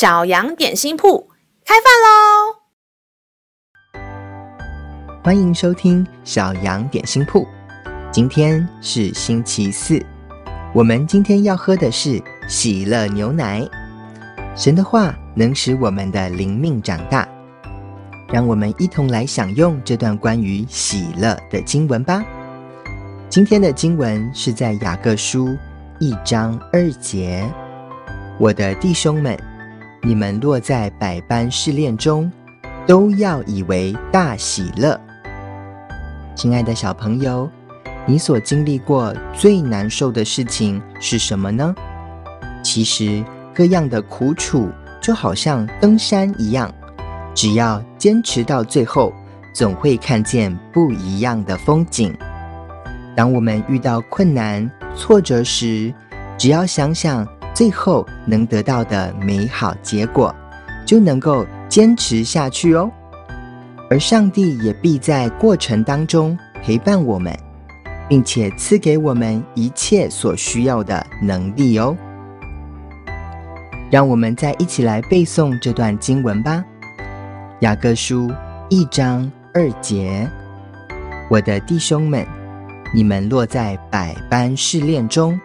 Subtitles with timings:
[0.00, 1.28] 小羊点心铺
[1.62, 2.56] 开饭喽！
[5.22, 7.46] 欢迎收听小羊点心铺。
[8.10, 10.02] 今天是星期四，
[10.72, 13.62] 我们今天要喝的是喜乐牛奶。
[14.56, 17.28] 神的话能使我们的灵命长大，
[18.32, 22.24] 让我们一同来享用这段关于喜乐的经文吧。
[23.28, 25.54] 今天的经文是在雅各书
[25.98, 27.46] 一章二节
[28.40, 29.38] ：“我的弟兄们。”
[30.02, 32.30] 你们落在百般试炼中，
[32.86, 34.98] 都要以为大喜乐。
[36.34, 37.48] 亲爱的小朋友，
[38.06, 41.74] 你所经历过最难受的事情是什么呢？
[42.62, 43.22] 其实
[43.54, 44.70] 各样的苦楚
[45.02, 46.72] 就好像登山一样，
[47.34, 49.12] 只要坚持到最后，
[49.52, 52.16] 总会看见不一样的风景。
[53.14, 55.92] 当我们遇到困难、挫折时，
[56.38, 57.28] 只要想想。
[57.54, 60.34] 最后能得到的美好结果，
[60.86, 62.90] 就能够坚持下去哦。
[63.90, 67.36] 而上帝也必在过程当中陪伴我们，
[68.08, 71.96] 并且赐给我们一切所需要的能力哦。
[73.90, 76.64] 让我们再一起来背诵这段经文吧，
[77.60, 78.28] 《雅各书》
[78.68, 80.30] 一章二节
[81.28, 82.24] ：“我的弟兄们，
[82.94, 85.38] 你们落在百般试炼中。”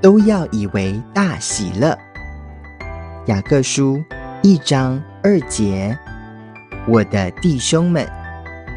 [0.00, 1.96] 都要以为大喜乐。
[3.26, 4.02] 雅各书
[4.42, 5.96] 一章二节，
[6.86, 8.08] 我的弟兄们，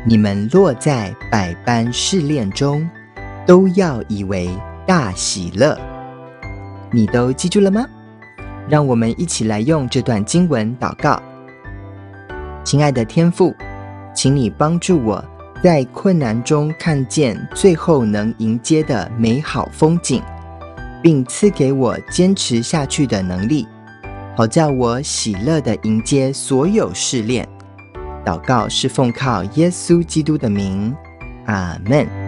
[0.05, 2.89] 你们落在百般试炼中，
[3.45, 4.49] 都要以为
[4.85, 5.77] 大喜乐。
[6.91, 7.85] 你都记住了吗？
[8.67, 11.21] 让我们一起来用这段经文祷告。
[12.63, 13.55] 亲爱的天父，
[14.13, 15.23] 请你帮助我
[15.63, 20.21] 在困难中看见最后能迎接的美好风景。
[21.01, 23.67] 并赐给我坚持下去的能力，
[24.35, 27.47] 好叫我喜乐地迎接所有试炼。
[28.25, 30.95] 祷告是奉靠耶稣基督的名，
[31.45, 32.20] 阿门。